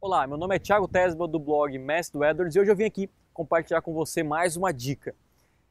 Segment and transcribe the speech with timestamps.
[0.00, 2.84] Olá, meu nome é Thiago Tesba do blog Mestre do Edwards e hoje eu vim
[2.84, 5.12] aqui compartilhar com você mais uma dica.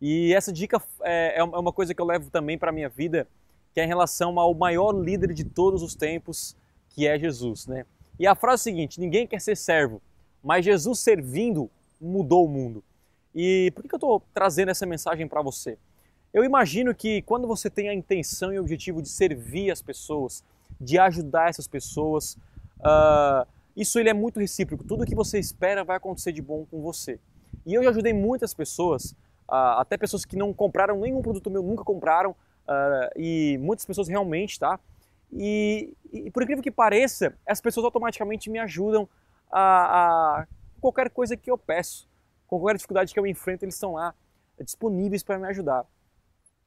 [0.00, 3.26] E essa dica é, é uma coisa que eu levo também para a minha vida,
[3.74, 6.56] que é em relação ao maior líder de todos os tempos,
[6.90, 7.66] que é Jesus.
[7.66, 7.84] Né?
[8.16, 10.00] E a frase é a seguinte: ninguém quer ser servo,
[10.40, 11.68] mas Jesus servindo
[12.00, 12.84] mudou o mundo.
[13.34, 15.76] E por que eu estou trazendo essa mensagem para você?
[16.32, 20.44] Eu imagino que quando você tem a intenção e o objetivo de servir as pessoas,
[20.80, 22.38] de ajudar essas pessoas,
[22.78, 23.44] uh,
[23.76, 24.84] isso ele é muito recíproco.
[24.84, 27.18] Tudo que você espera vai acontecer de bom com você.
[27.64, 29.12] E eu já ajudei muitas pessoas,
[29.48, 34.08] uh, até pessoas que não compraram nenhum produto meu, nunca compraram, uh, e muitas pessoas
[34.08, 34.78] realmente, tá?
[35.32, 39.08] E, e, por incrível que pareça, as pessoas automaticamente me ajudam
[39.50, 40.46] a, a
[40.80, 42.06] qualquer coisa que eu peço,
[42.46, 44.14] qualquer dificuldade que eu enfrento, eles estão lá
[44.60, 45.86] disponíveis para me ajudar.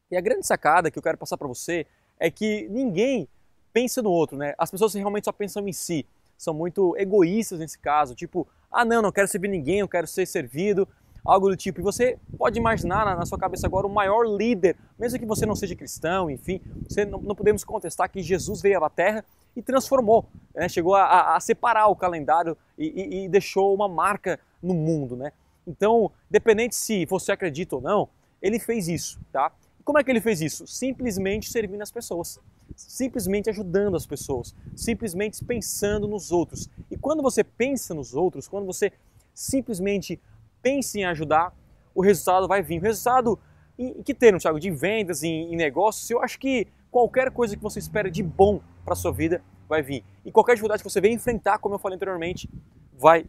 [0.10, 1.86] E a grande sacada que eu quero passar para você
[2.20, 3.28] é que ninguém
[3.72, 4.56] pensa no outro, né?
[4.58, 6.06] As pessoas realmente só pensam em si
[6.38, 10.26] são muito egoístas nesse caso, tipo, ah não, não quero servir ninguém, eu quero ser
[10.26, 10.88] servido,
[11.26, 11.80] algo do tipo.
[11.80, 15.56] E você pode imaginar na, sua cabeça agora o maior líder, mesmo que você não
[15.56, 20.26] seja cristão, enfim, você não, não podemos contestar que Jesus veio à Terra e transformou,
[20.54, 20.68] né?
[20.70, 25.32] chegou a, a, separar o calendário e, e, e deixou uma marca no mundo, né?
[25.66, 28.10] Então, dependente se você acredita ou não,
[28.42, 29.52] ele fez isso, tá?
[29.84, 30.68] Como é que ele fez isso?
[30.68, 32.40] Simplesmente servindo as pessoas
[32.76, 36.70] simplesmente ajudando as pessoas, simplesmente pensando nos outros.
[36.92, 38.92] E quando você pensa nos outros, quando você
[39.34, 40.20] simplesmente
[40.62, 41.56] pensa em ajudar,
[41.94, 42.80] o resultado vai vir.
[42.80, 43.40] O resultado,
[43.78, 44.60] em que termo, Thiago?
[44.60, 48.62] De vendas, em, em negócios, eu acho que qualquer coisa que você espera de bom
[48.84, 50.04] para sua vida vai vir.
[50.24, 52.50] E qualquer dificuldade que você venha enfrentar, como eu falei anteriormente,
[52.94, 53.26] vai,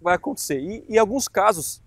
[0.00, 0.84] vai acontecer.
[0.88, 1.82] E, alguns casos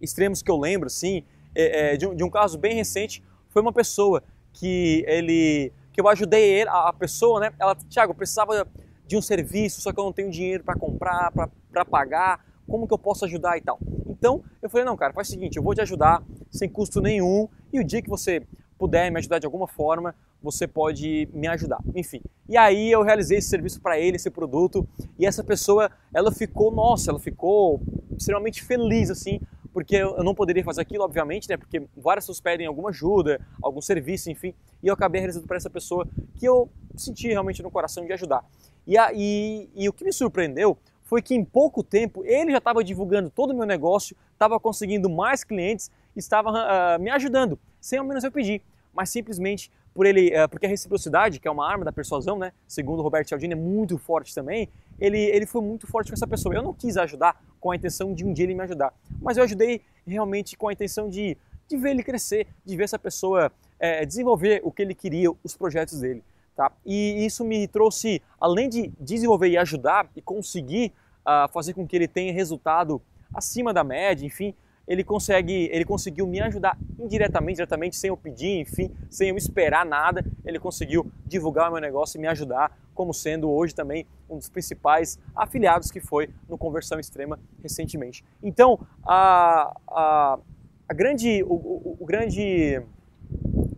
[0.00, 3.72] extremos que eu lembro, assim, é, é, de, de um caso bem recente, foi uma
[3.72, 7.52] pessoa que ele que eu ajudei ele, a pessoa, né?
[7.58, 8.66] Ela, Tiago, precisava
[9.06, 11.32] de um serviço, só que eu não tenho dinheiro para comprar,
[11.70, 13.78] para pagar, como que eu posso ajudar e tal.
[14.08, 17.48] Então eu falei, não, cara, faz o seguinte, eu vou te ajudar sem custo nenhum
[17.72, 18.42] e o dia que você
[18.78, 21.78] puder me ajudar de alguma forma, você pode me ajudar.
[21.94, 22.20] Enfim.
[22.48, 24.86] E aí eu realizei esse serviço para ele, esse produto,
[25.18, 27.80] e essa pessoa, ela ficou, nossa, ela ficou
[28.16, 29.40] extremamente feliz assim,
[29.72, 31.56] porque eu não poderia fazer aquilo, obviamente, né?
[31.56, 35.70] Porque várias pessoas pedem alguma ajuda, algum serviço, enfim, e eu acabei realizando para essa
[35.70, 36.06] pessoa
[36.38, 38.44] que eu senti realmente no coração de ajudar.
[38.86, 42.58] E, a, e, e o que me surpreendeu foi que em pouco tempo ele já
[42.58, 47.98] estava divulgando todo o meu negócio, estava conseguindo mais clientes, estava uh, me ajudando, sem
[47.98, 51.68] ao menos eu pedir, mas simplesmente por ele, uh, porque a reciprocidade, que é uma
[51.68, 55.86] arma da persuasão, né, segundo Roberto Cialdini, é muito forte também, ele, ele foi muito
[55.86, 56.54] forte com essa pessoa.
[56.54, 59.44] Eu não quis ajudar com a intenção de um dia ele me ajudar, mas eu
[59.44, 61.36] ajudei realmente com a intenção de,
[61.68, 65.56] de ver ele crescer, de ver essa pessoa é, desenvolver o que ele queria, os
[65.56, 66.22] projetos dele.
[66.54, 66.70] Tá?
[66.84, 70.92] E isso me trouxe, além de desenvolver e ajudar e conseguir
[71.22, 73.00] uh, fazer com que ele tenha resultado
[73.34, 74.54] acima da média, enfim,
[74.86, 79.86] ele consegue, ele conseguiu me ajudar indiretamente, diretamente, sem eu pedir, enfim, sem eu esperar
[79.86, 84.36] nada, ele conseguiu divulgar o meu negócio e me ajudar, como sendo hoje também um
[84.36, 88.24] dos principais afiliados que foi no Conversão Extrema recentemente.
[88.42, 90.38] Então, a, a,
[90.88, 92.82] a grande, o, o, o grande,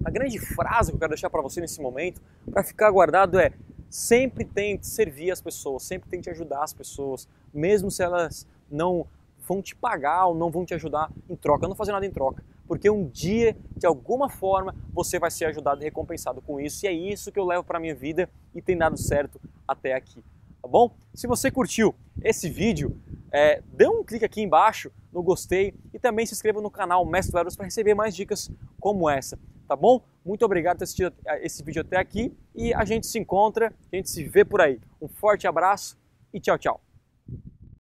[0.04, 2.20] a grande frase que eu quero deixar para você nesse momento,
[2.50, 3.52] para ficar guardado é
[3.88, 9.06] sempre tente servir as pessoas, sempre tente ajudar as pessoas, mesmo se elas não
[9.46, 11.68] vão te pagar ou não vão te ajudar em troca.
[11.68, 15.80] Não fazer nada em troca, porque um dia, de alguma forma, você vai ser ajudado
[15.80, 16.84] e recompensado com isso.
[16.84, 20.22] E é isso que eu levo para minha vida e tem dado certo até aqui.
[20.62, 20.94] Tá bom?
[21.12, 22.96] Se você curtiu esse vídeo,
[23.30, 27.38] é, dê um clique aqui embaixo no gostei e também se inscreva no canal Mestre
[27.38, 28.50] Eros para receber mais dicas
[28.80, 29.38] como essa.
[29.68, 30.02] Tá bom?
[30.24, 31.12] Muito obrigado por ter assistido
[31.42, 34.80] esse vídeo até aqui e a gente se encontra, a gente se vê por aí.
[35.00, 35.98] Um forte abraço
[36.32, 36.93] e tchau, tchau.